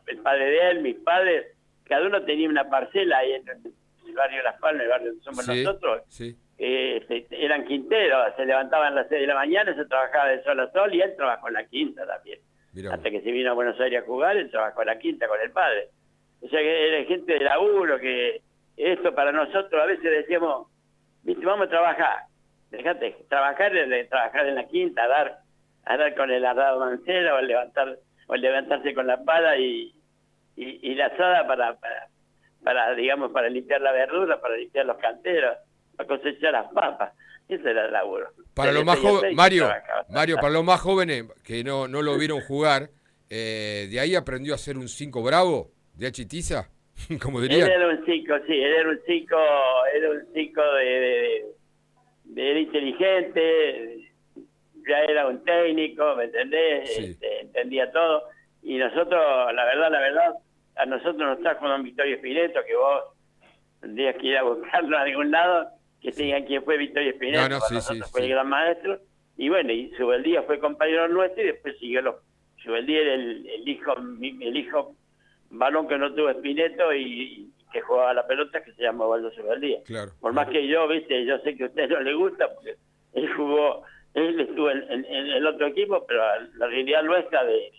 el 0.06 0.18
padre 0.18 0.44
de 0.44 0.70
él, 0.70 0.82
mis 0.82 0.96
padres, 0.96 1.46
cada 1.84 2.06
uno 2.06 2.22
tenía 2.24 2.48
una 2.48 2.68
parcela 2.68 3.18
ahí 3.18 3.32
en 3.32 3.48
el 3.48 4.14
barrio 4.14 4.42
Las 4.42 4.58
Palmas, 4.60 4.82
el 4.82 4.88
barrio 4.88 5.08
donde 5.08 5.24
somos 5.24 5.46
nosotros. 5.46 6.02
Eh, 6.62 7.26
eran 7.30 7.64
quinteros, 7.64 8.36
se 8.36 8.44
levantaban 8.44 8.92
a 8.92 8.96
las 8.96 9.08
6 9.08 9.22
de 9.22 9.26
la 9.26 9.34
mañana, 9.34 9.74
se 9.74 9.86
trabajaba 9.86 10.28
de 10.28 10.42
sol 10.42 10.60
a 10.60 10.70
sol 10.72 10.94
y 10.94 11.00
él 11.00 11.14
trabajó 11.16 11.48
en 11.48 11.54
la 11.54 11.64
quinta 11.64 12.06
también. 12.06 12.38
Hasta 12.92 13.10
que 13.10 13.22
se 13.22 13.30
vino 13.30 13.50
a 13.50 13.54
Buenos 13.54 13.80
Aires 13.80 14.02
a 14.02 14.06
jugar, 14.06 14.36
él 14.36 14.50
trabajó 14.50 14.82
en 14.82 14.86
la 14.86 14.98
quinta 14.98 15.26
con 15.26 15.40
el 15.40 15.50
padre. 15.50 15.88
O 16.42 16.48
sea 16.48 16.60
que 16.60 16.88
era 16.88 17.04
gente 17.08 17.32
de 17.32 17.40
laburo, 17.40 17.98
que 17.98 18.42
esto 18.76 19.14
para 19.14 19.32
nosotros 19.32 19.82
a 19.82 19.86
veces 19.86 20.04
decíamos, 20.04 20.68
viste, 21.22 21.44
vamos 21.44 21.66
a 21.66 21.70
trabajar. 21.70 22.24
Dejate, 22.70 23.16
trabajar 23.28 23.72
trabajar 24.08 24.46
en 24.46 24.54
la 24.54 24.68
quinta, 24.68 25.04
a 25.04 25.08
dar, 25.08 25.38
a 25.84 25.96
dar 25.96 26.14
con 26.14 26.30
el 26.30 26.44
arrado 26.44 26.78
mancero, 26.78 27.36
o 27.36 27.40
levantar 27.40 27.98
o 28.30 28.36
levantarse 28.36 28.94
con 28.94 29.08
la 29.08 29.22
pala 29.24 29.56
y, 29.58 29.92
y, 30.54 30.94
la 30.94 31.06
asada 31.06 31.46
para, 31.48 31.76
para, 32.62 32.94
digamos, 32.94 33.32
para 33.32 33.48
limpiar 33.48 33.80
la 33.80 33.90
verdura, 33.90 34.40
para 34.40 34.56
limpiar 34.56 34.86
los 34.86 34.98
canteros, 34.98 35.56
para 35.96 36.08
cosechar 36.08 36.52
las 36.52 36.72
papas. 36.72 37.12
Ese 37.48 37.68
era 37.68 37.86
el 37.86 37.92
laburo. 37.92 38.28
Para 38.54 38.70
los 38.70 38.84
más 38.84 39.00
jóvenes, 39.00 39.34
Mario, 39.34 39.68
Mario, 40.10 40.36
para 40.36 40.50
los 40.50 40.64
más 40.64 40.80
jóvenes 40.80 41.24
que 41.44 41.64
no, 41.64 41.88
no 41.88 42.02
lo 42.02 42.16
vieron 42.16 42.40
jugar, 42.40 42.90
eh, 43.28 43.88
de 43.90 43.98
ahí 43.98 44.14
aprendió 44.14 44.54
a 44.54 44.58
ser 44.58 44.78
un 44.78 44.88
5 44.88 45.22
bravo, 45.24 45.72
de 45.96 46.06
achitiza, 46.06 46.70
como 47.20 47.40
diría. 47.40 47.64
Él 47.64 47.72
era 47.72 47.88
un 47.88 48.04
5, 48.06 48.34
sí, 48.46 48.52
él 48.52 48.72
era 48.72 48.90
un 48.90 49.00
5, 49.04 49.36
era 49.96 50.10
un 50.10 50.22
5 50.32 50.62
de, 50.62 51.44
de, 52.26 52.60
inteligente, 52.60 54.09
ya 54.88 54.98
era 55.04 55.26
un 55.26 55.42
técnico, 55.44 56.14
¿me 56.16 56.24
entendés? 56.24 56.98
Este, 56.98 57.40
entendía 57.40 57.90
todo. 57.92 58.24
Y 58.62 58.78
nosotros, 58.78 59.20
la 59.54 59.64
verdad, 59.64 59.90
la 59.90 60.00
verdad, 60.00 60.34
a 60.76 60.86
nosotros 60.86 61.16
nos 61.16 61.40
trajo 61.40 61.68
don 61.68 61.82
Victorio 61.82 62.16
Espineto, 62.16 62.60
que 62.66 62.76
vos 62.76 63.04
tendrías 63.80 64.16
que 64.16 64.26
ir 64.26 64.36
a 64.36 64.42
buscarlo 64.42 64.98
a 64.98 65.02
algún 65.02 65.30
lado, 65.30 65.68
que 66.00 66.12
te 66.12 66.22
digan 66.22 66.44
quién 66.44 66.62
fue 66.64 66.76
Victorio 66.76 67.10
Espineto, 67.10 67.48
no, 67.48 67.60
fue 68.10 68.22
el 68.22 68.28
gran 68.30 68.48
maestro. 68.48 68.98
Y 69.36 69.48
bueno, 69.48 69.72
y 69.72 69.90
su 69.96 70.10
día 70.22 70.42
fue 70.42 70.58
compañero 70.58 71.08
nuestro 71.08 71.42
y 71.42 71.46
después 71.46 71.78
siguió 71.78 72.02
los, 72.02 72.16
Subeldí 72.62 72.94
era 72.94 73.14
el, 73.14 73.46
el 73.46 73.68
hijo 73.68 73.94
el 73.96 74.56
hijo 74.56 74.94
balón 75.50 75.88
que 75.88 75.96
no 75.96 76.12
tuvo 76.14 76.28
Espineto 76.30 76.92
y, 76.92 77.50
que 77.72 77.80
jugaba 77.80 78.14
la 78.14 78.26
pelota 78.26 78.62
que 78.62 78.72
se 78.72 78.82
llama 78.82 79.06
Waldo 79.06 79.30
Subeldía. 79.30 79.78
Claro. 79.84 80.12
Por 80.20 80.32
más 80.32 80.48
que 80.48 80.66
yo, 80.66 80.88
viste, 80.88 81.24
yo 81.24 81.38
sé 81.38 81.56
que 81.56 81.64
a 81.64 81.66
usted 81.66 81.88
no 81.88 82.00
le 82.00 82.14
gusta 82.14 82.52
porque 82.52 82.74
él 83.12 83.32
jugó, 83.34 83.82
él 84.14 84.40
estuvo 84.40 84.70
en, 84.70 85.04
el 85.04 85.46
otro 85.46 85.68
equipo, 85.68 86.04
pero 86.06 86.22
la 86.56 86.66
realidad 86.66 87.02
nuestra 87.04 87.44
de, 87.44 87.72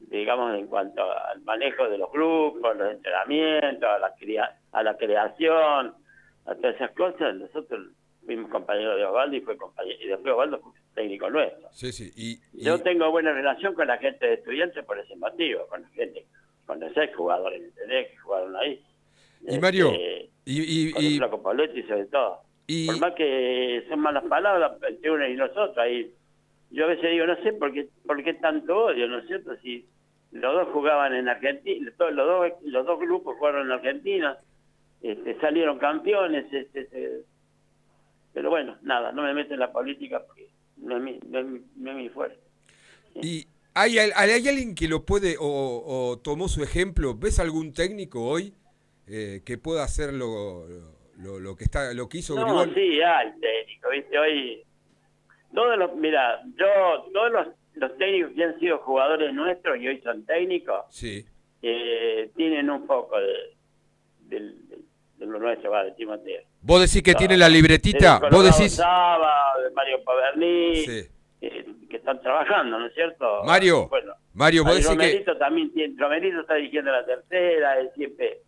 digamos, 0.00 0.58
en 0.58 0.66
cuanto 0.66 1.02
al 1.02 1.40
manejo 1.42 1.88
de 1.88 1.98
los 1.98 2.10
grupos, 2.10 2.76
los 2.76 2.90
entrenamientos, 2.90 3.88
a 3.88 3.98
la, 3.98 4.14
a 4.72 4.82
la 4.82 4.96
creación, 4.96 5.94
a 6.46 6.54
todas 6.54 6.74
esas 6.74 6.90
cosas, 6.92 7.34
nosotros 7.36 7.88
fuimos 8.24 8.50
compañeros 8.50 8.96
de 8.96 9.04
Osvaldo 9.04 9.36
y 9.36 9.40
fue 9.40 9.56
compañero, 9.56 9.98
y 10.00 10.08
después 10.08 10.32
Osvaldo 10.32 10.60
fue 10.60 10.72
técnico 10.94 11.30
nuestro. 11.30 11.68
Sí, 11.72 11.92
sí. 11.92 12.10
Y, 12.16 12.64
Yo 12.64 12.80
tengo 12.80 13.10
buena 13.10 13.32
relación 13.32 13.74
con 13.74 13.86
la 13.86 13.98
gente 13.98 14.26
de 14.26 14.34
estudiantes 14.34 14.84
por 14.84 14.98
ese 14.98 15.14
motivo, 15.16 15.66
con 15.68 15.82
la 15.82 15.88
gente, 15.90 16.26
con 16.66 16.80
los 16.80 16.92
seis 16.92 17.10
jugadores 17.16 17.62
que 17.74 18.16
jugaron 18.18 18.56
ahí. 18.56 18.82
Y 19.46 19.58
Mario, 19.58 19.92
este, 19.92 20.30
y, 20.44 20.60
y, 20.60 21.16
y, 21.16 21.82
sobre 21.86 22.06
todo. 22.06 22.47
Por 22.86 23.00
más 23.00 23.14
que 23.14 23.84
son 23.88 24.00
malas 24.00 24.24
palabras 24.24 24.72
entre 24.86 25.10
uno 25.10 25.26
y 25.26 25.34
nosotros, 25.34 25.78
ahí 25.78 26.12
yo 26.70 26.84
a 26.84 26.88
veces 26.88 27.10
digo, 27.10 27.26
no 27.26 27.36
sé 27.42 27.54
por 27.54 27.72
qué, 27.72 27.88
por 28.06 28.22
qué 28.22 28.34
tanto 28.34 28.76
odio, 28.76 29.08
¿no 29.08 29.18
es 29.18 29.26
cierto? 29.26 29.56
Si 29.62 29.86
los 30.32 30.52
dos 30.52 30.68
jugaban 30.72 31.14
en 31.14 31.28
Argentina, 31.28 31.90
los 31.98 32.16
dos, 32.16 32.52
los 32.62 32.86
dos 32.86 33.00
grupos 33.00 33.36
jugaron 33.38 33.66
en 33.66 33.72
Argentina, 33.72 34.38
este, 35.00 35.40
salieron 35.40 35.78
campeones, 35.78 36.52
este, 36.52 37.24
pero 38.34 38.50
bueno, 38.50 38.76
nada, 38.82 39.12
no 39.12 39.22
me 39.22 39.32
meto 39.32 39.54
en 39.54 39.60
la 39.60 39.72
política 39.72 40.22
porque 40.26 40.50
no 40.76 40.98
es 40.98 41.02
mi, 41.02 41.18
no 41.26 41.38
es 41.38 41.96
mi, 41.96 42.08
fuerza. 42.10 42.38
¿Y 43.14 43.46
hay, 43.72 43.98
hay, 43.98 44.48
alguien 44.48 44.74
que 44.74 44.88
lo 44.88 45.06
puede 45.06 45.36
o, 45.40 46.20
tomó 46.22 46.48
su 46.48 46.62
ejemplo? 46.62 47.14
¿Ves 47.14 47.38
algún 47.38 47.72
técnico 47.72 48.24
hoy 48.24 48.52
eh, 49.06 49.40
que 49.44 49.56
pueda 49.56 49.84
hacer 49.84 50.12
lo, 51.18 51.38
lo, 51.38 51.56
que 51.56 51.64
está 51.64 51.92
lo 51.92 52.08
que 52.08 52.18
hizo 52.18 52.34
No, 52.34 52.64
sí, 52.74 53.00
hay 53.00 53.32
técnico, 53.40 53.90
¿viste? 53.90 54.18
Hoy 54.18 54.64
todos 55.54 55.78
los, 55.78 55.94
mira, 55.96 56.42
yo 56.56 57.10
todos 57.12 57.32
los 57.32 57.46
los 57.78 57.96
técnicos 57.96 58.32
que 58.34 58.44
han 58.44 58.58
sido 58.58 58.78
jugadores 58.78 59.32
nuestros 59.32 59.78
y 59.78 59.88
hoy 59.88 60.00
son 60.02 60.24
técnicos, 60.24 60.84
sí. 60.90 61.24
eh, 61.62 62.30
tienen 62.36 62.70
un 62.70 62.86
poco 62.86 63.16
de, 63.18 64.38
de, 64.38 65.26
lo 65.26 65.38
nuestro, 65.38 65.70
va, 65.70 65.84
de 65.84 65.92
Timoteo. 65.92 66.42
Vos 66.62 66.80
decís 66.80 67.02
que 67.02 67.14
tiene 67.14 67.36
la 67.36 67.48
libretita, 67.48 68.20
vos 68.30 68.44
decís... 68.44 68.76
de 68.76 69.70
Mario 69.74 70.02
Paverní, 70.04 70.76
sí. 70.76 71.08
eh, 71.40 71.66
que 71.88 71.96
están 71.96 72.20
trabajando, 72.20 72.78
¿no 72.78 72.86
es 72.86 72.94
cierto? 72.94 73.44
Mario, 73.44 73.88
bueno, 73.88 74.14
Mario, 74.34 74.64
vos 74.64 74.74
decís 74.74 74.88
Romerito 74.88 75.32
que... 75.32 75.38
también 75.38 75.72
tiene, 75.72 75.94
Romerito 75.98 76.40
está 76.40 76.54
dirigiendo 76.54 76.90
la 76.90 77.04
tercera, 77.04 77.78
él 77.78 77.90
siempre 77.94 78.40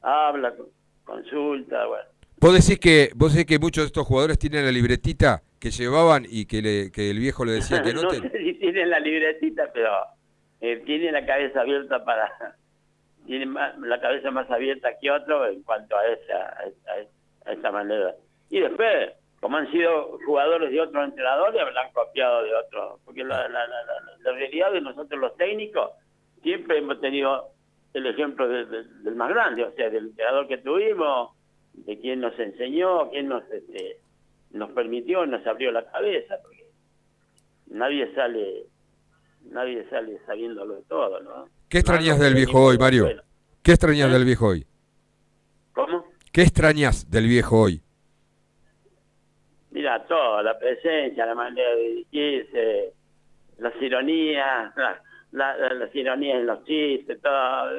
habla, 0.00 0.54
consulta, 1.04 1.86
bueno. 1.86 2.11
Vos 2.42 2.52
decís 2.52 2.80
que 2.80 3.10
vos 3.14 3.32
decís 3.32 3.46
que 3.46 3.60
muchos 3.60 3.84
de 3.84 3.86
estos 3.86 4.04
jugadores 4.04 4.36
tienen 4.36 4.64
la 4.64 4.72
libretita 4.72 5.44
que 5.60 5.70
llevaban 5.70 6.24
y 6.28 6.46
que, 6.46 6.60
le, 6.60 6.90
que 6.90 7.08
el 7.08 7.20
viejo 7.20 7.44
le 7.44 7.52
decía 7.52 7.84
que 7.84 7.94
no, 7.94 8.02
no 8.02 8.10
sé 8.10 8.30
si 8.30 8.54
tienen 8.54 8.90
la 8.90 8.98
libretita, 8.98 9.70
pero 9.72 9.92
eh, 10.60 10.82
tiene 10.84 11.12
la 11.12 11.24
cabeza 11.24 11.60
abierta 11.60 12.04
para 12.04 12.28
tiene 13.26 13.46
la 13.46 14.00
cabeza 14.00 14.32
más 14.32 14.50
abierta 14.50 14.90
que 15.00 15.08
otro 15.12 15.46
en 15.46 15.62
cuanto 15.62 15.96
a 15.96 16.04
esa 16.04 16.56
a, 17.46 17.52
esa 17.52 17.70
manera. 17.70 18.16
Y 18.50 18.58
después, 18.58 19.12
como 19.38 19.58
han 19.58 19.70
sido 19.70 20.18
jugadores 20.26 20.72
de 20.72 20.80
otros 20.80 21.04
entrenadores, 21.04 21.62
han 21.62 21.92
copiado 21.92 22.42
de 22.42 22.56
otros, 22.56 23.00
porque 23.04 23.22
la, 23.22 23.46
la, 23.46 23.68
la, 23.68 24.32
realidad 24.32 24.72
de 24.72 24.80
nosotros 24.80 25.20
los 25.20 25.36
técnicos 25.36 25.92
siempre 26.42 26.78
hemos 26.78 27.00
tenido 27.00 27.50
el 27.94 28.04
ejemplo 28.04 28.48
del 28.48 29.14
más 29.14 29.28
grande, 29.28 29.62
o 29.62 29.72
sea, 29.74 29.90
del 29.90 30.06
entrenador 30.06 30.48
que 30.48 30.58
tuvimos, 30.58 31.36
de 31.74 31.98
quien 31.98 32.20
nos 32.20 32.38
enseñó, 32.38 33.10
quien 33.10 33.28
nos 33.28 33.42
este, 33.50 33.98
nos 34.50 34.70
permitió, 34.70 35.26
nos 35.26 35.46
abrió 35.46 35.72
la 35.72 35.84
cabeza, 35.90 36.36
porque 36.42 36.66
nadie 37.68 38.14
sale 38.14 38.66
nadie 39.50 39.84
sale 39.90 40.18
sabiéndolo 40.26 40.76
de 40.76 40.82
todo, 40.84 41.20
¿no? 41.20 41.48
¿Qué 41.68 41.78
extrañas 41.78 42.18
del 42.18 42.34
viejo 42.34 42.62
hoy, 42.62 42.78
Mario? 42.78 43.08
¿Qué 43.62 43.72
extrañas 43.72 44.08
¿Eh? 44.08 44.12
del 44.12 44.24
viejo 44.24 44.46
hoy? 44.46 44.66
¿Cómo? 45.72 46.04
¿Qué 46.32 46.42
extrañas 46.42 47.10
del 47.10 47.26
viejo 47.26 47.62
hoy? 47.62 47.82
Mira, 49.70 50.04
todo, 50.06 50.42
la 50.42 50.58
presencia, 50.58 51.24
la 51.24 51.34
manera 51.34 51.70
de 51.74 51.82
dirigirse, 51.82 52.92
las 53.58 53.74
ironías, 53.80 54.72
las 55.32 55.94
ironías 55.94 56.40
en 56.40 56.46
los 56.46 56.64
chistes, 56.64 57.20
todo. 57.22 57.70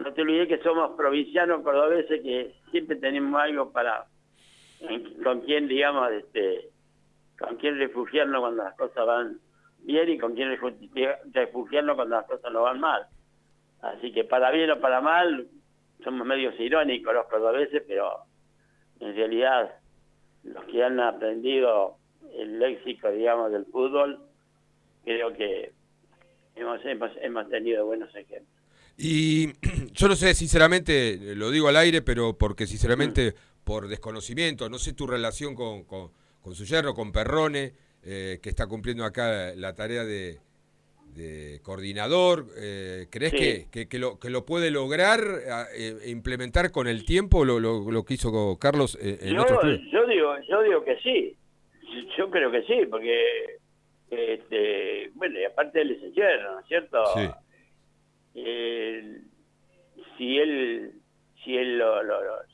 No 0.00 0.14
te 0.14 0.22
olvides 0.22 0.48
que 0.48 0.62
somos 0.62 0.96
provincianos 0.96 1.62
cordobeses 1.62 2.22
que 2.22 2.54
siempre 2.70 2.96
tenemos 2.96 3.38
algo 3.38 3.70
para 3.70 4.06
con 5.22 5.42
quién, 5.42 5.68
digamos, 5.68 6.10
este, 6.12 6.70
con 7.38 7.56
quién 7.56 7.78
refugiarnos 7.78 8.40
cuando 8.40 8.64
las 8.64 8.74
cosas 8.76 9.06
van 9.06 9.38
bien 9.80 10.08
y 10.08 10.18
con 10.18 10.34
quién 10.34 10.58
refugiarnos 11.32 11.96
cuando 11.96 12.16
las 12.16 12.26
cosas 12.26 12.50
no 12.50 12.62
van 12.62 12.80
mal. 12.80 13.06
Así 13.82 14.10
que 14.10 14.24
para 14.24 14.50
bien 14.50 14.70
o 14.70 14.80
para 14.80 15.02
mal, 15.02 15.48
somos 16.02 16.26
medios 16.26 16.58
irónicos 16.58 17.12
los 17.12 17.26
cordobeses, 17.26 17.82
pero 17.86 18.20
en 19.00 19.14
realidad 19.14 19.74
los 20.44 20.64
que 20.64 20.82
han 20.82 20.98
aprendido 20.98 21.96
el 22.38 22.58
léxico, 22.58 23.10
digamos, 23.10 23.52
del 23.52 23.66
fútbol, 23.66 24.18
creo 25.04 25.34
que 25.34 25.72
hemos, 26.54 26.82
hemos, 26.86 27.10
hemos 27.20 27.48
tenido 27.50 27.84
buenos 27.84 28.14
ejemplos. 28.14 28.60
Y 29.02 29.54
yo 29.92 30.08
no 30.08 30.16
sé, 30.16 30.34
sinceramente, 30.34 31.34
lo 31.34 31.50
digo 31.50 31.68
al 31.68 31.76
aire, 31.76 32.02
pero 32.02 32.36
porque 32.36 32.66
sinceramente 32.66 33.34
por 33.64 33.88
desconocimiento, 33.88 34.68
no 34.68 34.78
sé 34.78 34.94
tu 34.94 35.06
relación 35.06 35.54
con, 35.54 35.84
con, 35.84 36.10
su 36.54 36.64
yerno, 36.64 36.94
con 36.94 37.12
Perrone, 37.12 37.72
eh, 38.02 38.38
que 38.42 38.48
está 38.48 38.66
cumpliendo 38.66 39.04
acá 39.04 39.54
la 39.54 39.74
tarea 39.74 40.04
de, 40.04 40.38
coordinador, 41.62 42.46
eh, 42.56 43.06
¿crees 43.10 43.32
que, 43.70 43.86
que, 43.88 43.98
lo, 43.98 44.18
que 44.18 44.30
lo 44.30 44.46
puede 44.46 44.70
lograr 44.70 45.20
e 45.74 46.08
implementar 46.08 46.70
con 46.70 46.86
el 46.86 47.04
tiempo 47.04 47.44
lo, 47.44 47.60
lo, 47.60 48.04
que 48.04 48.14
hizo 48.14 48.58
Carlos 48.58 48.96
en 49.00 49.34
yo, 49.34 49.44
yo 49.92 50.06
digo 50.06 50.34
yo 50.48 50.62
digo 50.62 50.82
que 50.82 50.96
sí, 51.02 51.36
yo 52.16 52.30
creo 52.30 52.50
que 52.50 52.62
sí, 52.62 52.86
porque 52.88 53.58
este, 54.10 55.10
bueno, 55.14 55.38
y 55.38 55.44
aparte 55.44 55.82
él 55.82 55.90
es 55.90 56.14
yerno, 56.14 56.52
¿no 56.52 56.60
es 56.60 56.66
cierto? 56.66 57.04
Sí. 57.14 58.40
Si 60.20 60.38
él 60.38 60.92
si 61.42 61.56
él 61.56 61.78
lo, 61.78 61.94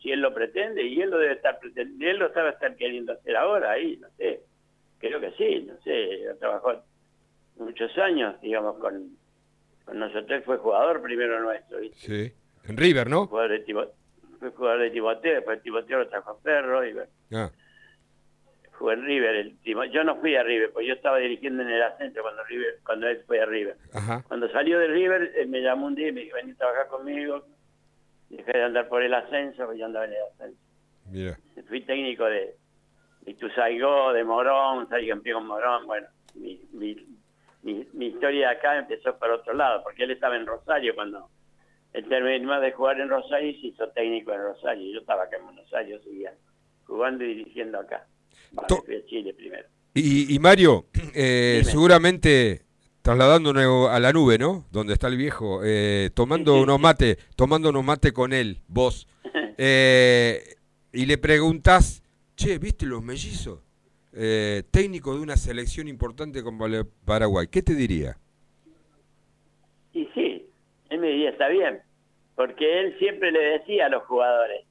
si 0.00 0.12
él 0.12 0.20
lo 0.20 0.32
pretende 0.32 0.84
y 0.84 1.00
él 1.00 1.10
lo 1.10 1.18
debe 1.18 1.34
estar 1.34 1.58
él 1.74 2.16
lo 2.16 2.32
sabe 2.32 2.50
estar 2.50 2.76
queriendo 2.76 3.14
hacer 3.14 3.36
ahora 3.36 3.72
ahí, 3.72 3.96
no 3.96 4.06
sé, 4.16 4.40
creo 5.00 5.20
que 5.20 5.32
sí, 5.32 5.66
no 5.66 5.76
sé, 5.82 6.20
trabajó 6.38 6.84
muchos 7.56 7.98
años, 7.98 8.40
digamos, 8.40 8.78
con, 8.78 9.16
con 9.84 9.98
nosotros, 9.98 10.44
fue 10.44 10.58
jugador 10.58 11.02
primero 11.02 11.40
nuestro, 11.40 11.78
Sí, 11.94 12.32
en 12.68 12.76
River, 12.76 13.10
¿no? 13.10 13.26
Jugador 13.26 13.50
de 13.50 13.88
fue 14.38 14.50
jugador 14.50 14.82
de 14.82 14.90
Timoteo, 14.90 15.34
después 15.34 15.62
Timoteo 15.62 15.98
lo 15.98 16.08
trajo 16.08 16.30
a 16.30 16.38
Perro 16.38 16.86
y 16.86 16.94
ah. 17.32 17.50
Fue 18.78 18.94
en 18.94 19.04
River, 19.04 19.34
el, 19.34 19.58
yo 19.64 20.04
no 20.04 20.20
fui 20.20 20.36
a 20.36 20.44
River, 20.44 20.70
pues 20.72 20.86
yo 20.86 20.94
estaba 20.94 21.18
dirigiendo 21.18 21.64
en 21.64 21.70
el 21.70 21.82
ascenso 21.82 22.22
cuando 22.22 22.44
River, 22.44 22.78
cuando 22.84 23.08
él 23.08 23.24
fue 23.26 23.40
a 23.40 23.46
River. 23.46 23.76
Cuando 24.28 24.48
salió 24.50 24.78
de 24.78 24.86
River, 24.86 25.32
me 25.48 25.62
llamó 25.62 25.86
un 25.86 25.96
día 25.96 26.08
y 26.08 26.12
me 26.12 26.20
dijo, 26.20 26.36
vení 26.36 26.52
a 26.52 26.56
trabajar 26.56 26.86
conmigo, 26.88 27.42
dejé 28.28 28.52
de 28.52 28.64
andar 28.64 28.88
por 28.88 29.02
el 29.02 29.14
ascenso, 29.14 29.72
yo 29.74 29.86
andaba 29.86 30.06
en 30.06 30.12
el 30.12 30.22
ascenso. 30.32 30.60
Mira. 31.10 31.38
Fui 31.68 31.82
técnico 31.82 32.24
de 32.24 32.56
Ituzaingó, 33.26 34.12
de 34.12 34.24
Morón, 34.24 34.88
salí 34.88 35.08
campeón 35.08 35.46
Morón, 35.46 35.86
bueno, 35.86 36.06
mi, 36.34 36.60
mi, 36.72 37.86
mi, 37.92 38.06
historia 38.06 38.50
acá 38.50 38.78
empezó 38.78 39.18
por 39.18 39.30
otro 39.30 39.54
lado, 39.54 39.82
porque 39.82 40.04
él 40.04 40.12
estaba 40.12 40.36
en 40.36 40.46
Rosario 40.46 40.94
cuando 40.94 41.28
él 41.92 42.08
terminó 42.08 42.60
de 42.60 42.72
jugar 42.72 43.00
en 43.00 43.08
Rosario 43.08 43.50
y 43.50 43.60
se 43.60 43.66
hizo 43.68 43.88
técnico 43.88 44.32
en 44.32 44.42
Rosario. 44.42 44.92
Yo 44.92 45.00
estaba 45.00 45.24
acá 45.24 45.36
en 45.36 45.56
Rosario, 45.56 46.00
seguía 46.02 46.32
jugando 46.84 47.24
y 47.24 47.28
dirigiendo 47.28 47.80
acá. 47.80 48.06
fui 48.84 48.96
a 48.96 49.04
Chile 49.06 49.34
primero. 49.34 49.68
Y, 49.94 50.34
y 50.34 50.38
Mario, 50.38 50.86
eh, 51.14 51.62
seguramente 51.64 52.65
trasladándonos 53.06 53.88
a 53.88 54.00
la 54.00 54.12
nube, 54.12 54.36
¿no? 54.36 54.64
Donde 54.72 54.94
está 54.94 55.06
el 55.06 55.16
viejo, 55.16 55.60
eh, 55.64 56.10
tomando 56.12 56.60
unos 56.60 56.80
mate, 56.80 57.18
tomando 57.36 57.70
unos 57.70 57.84
mate 57.84 58.12
con 58.12 58.32
él, 58.32 58.58
vos. 58.68 59.06
Eh, 59.58 60.38
y 60.92 61.06
le 61.06 61.16
preguntás, 61.16 62.02
che, 62.36 62.58
¿viste 62.58 62.84
los 62.84 63.02
mellizos? 63.02 63.60
Eh, 64.12 64.64
técnico 64.70 65.14
de 65.16 65.22
una 65.22 65.36
selección 65.38 65.88
importante 65.88 66.42
como 66.42 66.66
Paraguay, 67.06 67.46
¿qué 67.50 67.62
te 67.62 67.74
diría? 67.74 68.18
Y 69.94 70.04
sí, 70.14 70.46
él 70.90 70.98
me 70.98 71.06
diría, 71.06 71.30
está 71.30 71.48
bien, 71.48 71.80
porque 72.34 72.80
él 72.80 72.98
siempre 72.98 73.32
le 73.32 73.58
decía 73.58 73.86
a 73.86 73.88
los 73.88 74.02
jugadores, 74.02 74.66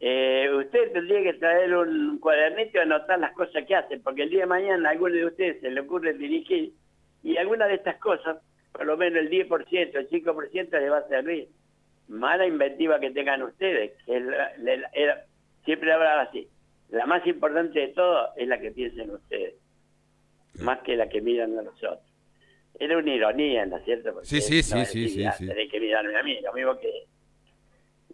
usted 0.00 0.92
tendría 0.92 1.22
que 1.22 1.38
traer 1.38 1.72
un 1.76 2.18
cuadernito 2.18 2.78
y 2.78 2.80
anotar 2.80 3.20
las 3.20 3.32
cosas 3.34 3.64
que 3.64 3.76
hacen, 3.76 4.02
porque 4.02 4.24
el 4.24 4.30
día 4.30 4.40
de 4.40 4.46
mañana 4.46 4.88
a 4.88 4.92
alguno 4.92 5.14
de 5.14 5.26
ustedes 5.26 5.60
se 5.60 5.70
le 5.70 5.82
ocurre 5.82 6.14
dirigir 6.14 6.72
Y 7.22 7.36
algunas 7.36 7.68
de 7.68 7.74
estas 7.74 7.96
cosas, 7.96 8.38
por 8.72 8.86
lo 8.86 8.96
menos 8.96 9.20
el 9.20 9.30
10%, 9.30 9.94
el 9.94 10.08
5% 10.08 10.70
le 10.70 10.88
va 10.88 10.98
a 10.98 11.08
servir. 11.08 11.48
Mala 12.08 12.46
inventiva 12.46 12.98
que 12.98 13.10
tengan 13.10 13.42
ustedes, 13.42 13.92
que 14.04 14.22
siempre 15.64 15.92
hablaba 15.92 16.22
así. 16.22 16.48
La 16.90 17.06
más 17.06 17.24
importante 17.26 17.78
de 17.78 17.88
todo 17.88 18.30
es 18.36 18.48
la 18.48 18.58
que 18.58 18.72
piensen 18.72 19.10
ustedes, 19.10 19.54
más 20.60 20.80
que 20.80 20.96
la 20.96 21.08
que 21.08 21.20
miran 21.20 21.56
a 21.58 21.62
nosotros. 21.62 22.00
Era 22.78 22.98
una 22.98 23.14
ironía, 23.14 23.66
¿no 23.66 23.76
es 23.76 23.84
cierto? 23.84 24.18
sí, 24.22 24.40
sí, 24.40 24.62
sí, 24.62 24.84
sí, 24.86 25.08
sí, 25.08 25.24
sí. 25.36 25.68
que 25.68 25.80
mirarme 25.80 26.16
a 26.16 26.22
mí, 26.22 26.40
lo 26.40 26.52
mismo 26.52 26.78
que 26.78 27.10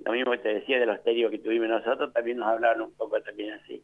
lo 0.04 0.12
mismo 0.12 0.32
que 0.32 0.38
te 0.38 0.54
decía 0.54 0.78
de 0.78 0.86
los 0.86 1.02
técnicos 1.02 1.32
que 1.32 1.38
tuvimos 1.38 1.68
nosotros, 1.68 2.12
también 2.12 2.36
nos 2.36 2.48
hablaron 2.48 2.82
un 2.82 2.94
poco 2.94 3.20
también 3.22 3.54
así. 3.54 3.82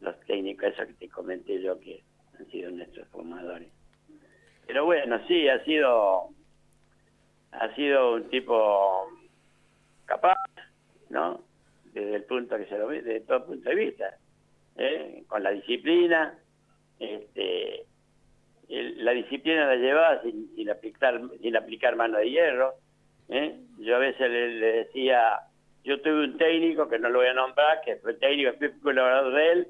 Los 0.00 0.18
técnicos, 0.20 0.72
esos 0.72 0.86
que 0.86 0.94
te 0.94 1.08
comenté 1.08 1.60
yo, 1.60 1.78
que 1.80 2.02
han 2.38 2.46
sido 2.50 2.70
nuestros 2.70 3.06
formadores. 3.08 3.68
Pero 4.68 4.84
bueno, 4.84 5.18
sí, 5.26 5.48
ha 5.48 5.64
sido, 5.64 6.28
ha 7.52 7.74
sido 7.74 8.16
un 8.16 8.28
tipo 8.28 9.08
capaz, 10.04 10.36
¿no? 11.08 11.40
Desde 11.94 12.16
el 12.16 12.24
punto 12.24 12.58
que 12.58 12.66
se 12.66 12.76
lo 12.76 12.88
ve, 12.88 13.00
desde 13.00 13.20
todo 13.20 13.46
punto 13.46 13.66
de 13.66 13.74
vista. 13.74 14.18
¿eh? 14.76 15.24
Con 15.26 15.42
la 15.42 15.52
disciplina, 15.52 16.38
este, 16.98 17.86
la 18.68 19.12
disciplina 19.12 19.68
la 19.68 19.76
llevaba 19.76 20.20
sin, 20.20 20.54
sin, 20.54 20.68
aplicar, 20.68 21.18
sin 21.40 21.56
aplicar 21.56 21.96
mano 21.96 22.18
de 22.18 22.30
hierro, 22.30 22.74
¿eh? 23.30 23.58
Yo 23.78 23.96
a 23.96 24.00
veces 24.00 24.30
le, 24.30 24.50
decía, 24.50 25.40
yo 25.82 25.98
tuve 26.02 26.24
un 26.24 26.36
técnico, 26.36 26.90
que 26.90 26.98
no 26.98 27.08
lo 27.08 27.20
voy 27.20 27.28
a 27.28 27.32
nombrar, 27.32 27.80
que 27.86 27.96
fue 27.96 28.12
técnico, 28.12 28.52
fui 28.58 28.70
colaborador 28.82 29.32
de 29.32 29.52
él, 29.52 29.68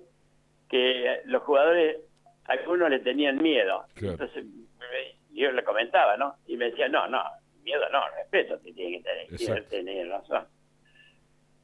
que 0.68 1.20
los 1.26 1.44
jugadores, 1.44 1.98
algunos 2.46 2.90
le 2.90 2.98
tenían 2.98 3.40
miedo. 3.40 3.84
Entonces 3.94 4.44
yo 5.38 5.52
le 5.52 5.64
comentaba, 5.64 6.16
¿no? 6.16 6.36
Y 6.46 6.56
me 6.56 6.66
decía, 6.66 6.88
no, 6.88 7.06
no, 7.08 7.22
miedo 7.62 7.88
no, 7.90 8.00
respeto 8.16 8.60
que 8.62 8.72
tiene 8.72 8.98
que 8.98 9.36
tener, 9.36 9.64
tener 9.68 10.08
razón. 10.08 10.46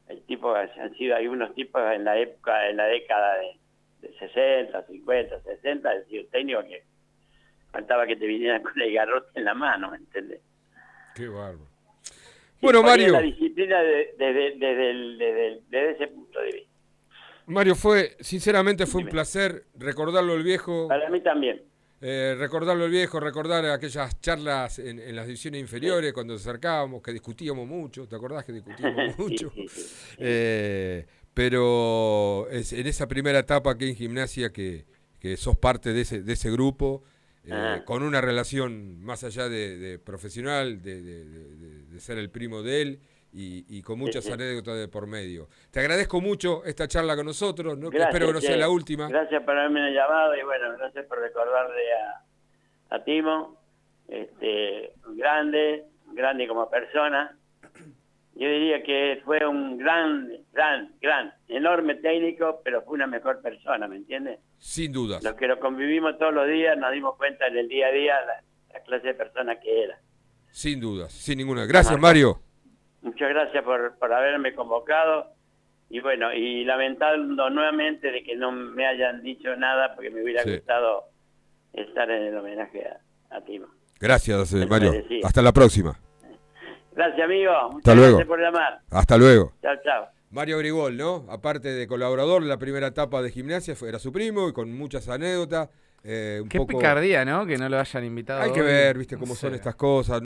El 0.09 0.23
tipo, 0.27 0.55
han 0.55 0.95
sido 0.97 1.17
algunos 1.17 1.55
tipos 1.55 1.81
en 1.93 2.05
la 2.05 2.19
época, 2.19 2.69
en 2.69 2.77
la 2.77 2.85
década 2.85 3.39
de, 3.39 3.59
60, 4.19 4.87
50, 4.87 5.41
60, 5.41 5.91
han 5.91 6.07
sido 6.07 6.27
técnicos 6.27 6.65
que 6.67 6.85
faltaba 7.73 8.07
que 8.07 8.17
te 8.17 8.27
vinieran 8.27 8.63
con 8.63 8.79
el 8.81 8.93
garrote 8.93 9.31
en 9.35 9.45
la 9.47 9.55
mano, 9.55 9.91
¿me 9.91 9.97
entiendes? 9.97 10.43
Qué 11.15 11.27
bárbaro. 11.27 11.67
Bueno, 12.61 12.83
Mario. 12.83 13.13
La 13.13 13.21
disciplina 13.21 13.81
desde, 13.83 14.51
ese 15.91 16.07
punto 16.09 16.39
de 16.41 16.47
vista. 16.47 16.71
Mario, 17.47 17.75
fue, 17.75 18.17
sinceramente 18.21 18.87
fue 18.87 19.03
un 19.03 19.09
placer 19.09 19.65
recordarlo 19.75 20.35
el 20.35 20.43
viejo. 20.43 20.89
Para 20.89 21.09
mí 21.11 21.21
también. 21.21 21.63
Eh, 22.07 22.35
recordarlo 22.39 22.85
el 22.85 22.91
viejo, 22.91 23.19
recordar 23.19 23.65
aquellas 23.65 24.21
charlas 24.21 24.79
en, 24.79 25.17
las 25.17 25.27
divisiones 25.27 25.59
inferiores 25.59 26.13
cuando 26.13 26.35
nos 26.35 26.43
acercábamos, 26.43 27.01
que 27.03 27.15
discutíamos 27.15 27.67
mucho, 27.67 28.07
¿te 28.07 28.15
acordás 28.15 28.45
que 28.45 28.53
discutíamos 28.53 29.19
mucho? 29.19 29.51
Eh, 30.19 31.07
pero 31.33 32.47
es, 32.51 32.75
en 32.75 32.87
esa 32.87 33.09
primera 33.09 33.39
etapa 33.39 33.71
aquí 33.71 33.89
en 33.89 33.97
gimnasia 33.97 34.53
que, 34.53 34.85
que 35.19 35.39
sos 35.39 35.57
parte 35.57 35.95
de 35.95 36.03
ese, 36.03 36.21
de 36.21 36.35
ese 36.35 36.51
grupo, 36.51 37.03
eh, 37.47 37.81
con 37.87 38.03
una 38.03 38.21
relación 38.21 39.03
más 39.03 39.25
allá 39.25 39.49
de, 39.49 39.99
profesional, 39.99 40.83
de, 40.83 41.99
ser 42.01 42.19
el 42.19 42.29
primo 42.29 42.63
de 42.63 42.83
él 42.83 43.01
y, 43.37 43.83
con 43.83 43.99
muchas 43.99 44.31
anécdotas 44.31 44.79
de 44.79 44.89
por 44.89 45.07
medio. 45.07 45.49
Te 45.71 45.81
agradezco 45.81 46.21
mucho 46.21 46.65
esta 46.65 46.87
charla 46.87 47.17
con 47.17 47.27
nosotros, 47.27 47.77
¿no? 47.77 47.89
espero 47.89 48.29
que 48.29 48.33
no 48.33 48.41
sea 48.41 48.57
la 48.57 48.69
última. 48.69 49.09
Gracias 49.09 49.43
por 49.43 49.59
haberme 49.59 49.93
llamado 49.93 50.37
y 50.37 50.43
bueno, 50.45 50.77
gracias 50.79 51.05
por 51.07 51.19
recordarle 51.19 51.83
a, 51.93 52.95
a 52.95 53.05
Timo, 53.05 53.61
este, 54.09 54.93
grande, 55.17 55.85
grande 56.13 56.47
como 56.47 56.71
persona, 56.71 57.37
yo 58.37 58.49
diría 58.49 58.83
que 58.83 59.23
fue 59.25 59.47
un 59.47 59.79
gran, 59.79 60.29
gran, 60.53 60.93
gran, 61.01 61.33
enorme 61.47 61.95
técnico, 61.97 62.61
pero 62.65 62.83
fue 62.83 62.95
una 62.95 63.07
mejor 63.07 63.41
persona, 63.41 63.87
¿me 63.87 63.97
entiendes? 63.97 64.41
Sin 64.59 64.93
duda. 64.93 65.21
Los 65.23 65.35
que 65.35 65.47
lo 65.47 65.61
convivimos 65.61 66.19
todos 66.19 66.35
los 66.35 66.49
días 66.49 66.77
nos 66.77 66.93
dimos 66.93 67.17
cuenta 67.17 67.47
en 67.47 67.57
el 67.57 67.69
día 67.69 67.87
a 67.87 67.93
día 67.93 68.15
la, 68.27 68.81
clase 68.81 69.09
de 69.09 69.15
persona 69.15 69.61
que 69.61 69.85
era. 69.85 69.99
Sin 70.51 70.81
dudas, 70.81 71.13
sin 71.13 71.39
ninguna. 71.39 71.65
Gracias, 71.65 71.99
Mario. 71.99 72.41
Muchas 73.05 73.29
gracias 73.29 73.63
por, 73.63 73.97
por 73.99 74.13
haberme 74.13 74.55
convocado 74.55 75.35
y 75.91 76.01
bueno, 76.01 76.33
y 76.33 76.65
lamentando 76.65 77.51
nuevamente 77.51 78.11
de 78.11 78.25
que 78.25 78.35
no 78.35 78.51
me 78.51 78.87
hayan 78.87 79.23
dicho 79.23 79.55
nada 79.57 79.95
porque 79.95 80.11
me 80.11 80.23
hubiera 80.23 80.43
gustado 80.43 81.05
estar 81.73 82.11
en 82.11 82.23
el 82.23 82.37
homenaje 82.37 82.85
a, 83.31 83.41
Timo. 83.43 83.67
Gracias, 84.01 84.55
eh, 84.55 84.67
Mario. 84.67 84.93
Hasta 85.23 85.43
la 85.43 85.53
próxima. 85.53 85.99
Gracias, 86.93 87.21
amigo. 87.25 87.53
Muchas 87.73 87.79
Hasta 87.79 87.95
gracias 87.95 88.13
luego. 88.13 88.29
por 88.29 88.41
llamar. 88.41 88.81
Hasta 88.91 89.19
luego. 89.19 89.53
Chao, 89.61 89.75
chao. 89.85 90.09
Mario 90.31 90.59
Grigol, 90.59 90.97
¿no? 90.97 91.27
Aparte 91.29 91.69
de 91.69 91.87
colaborador 91.87 92.43
en 92.43 92.49
la 92.49 92.59
primera 92.59 92.89
etapa 92.89 93.23
de 93.23 93.31
gimnasia, 93.31 93.75
era 93.87 93.99
su 93.99 94.13
primo 94.13 94.49
y 94.49 94.53
con 94.53 94.77
muchas 94.77 95.09
anécdotas. 95.09 95.69
Eh, 96.03 96.43
Qué 96.51 96.61
picardía, 96.61 97.25
¿no? 97.25 97.47
Que 97.47 97.57
no 97.57 97.69
lo 97.69 97.79
hayan 97.79 98.05
invitado. 98.05 98.43
Hay 98.43 98.53
que 98.53 98.63
ver, 98.63 98.99
viste, 98.99 99.17
cómo 99.17 99.35
son 99.35 99.55
estas 99.55 99.75
cosas. 99.75 100.21